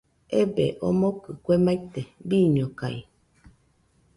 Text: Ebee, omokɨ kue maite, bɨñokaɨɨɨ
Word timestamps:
Ebee, 0.39 0.71
omokɨ 0.87 1.31
kue 1.43 1.55
maite, 1.65 2.01
bɨñokaɨɨɨ 2.27 3.05